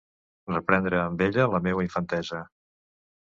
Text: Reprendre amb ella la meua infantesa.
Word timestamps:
Reprendre 0.51 0.99
amb 1.01 1.21
ella 1.27 1.45
la 1.55 1.61
meua 1.67 1.85
infantesa. 1.87 2.39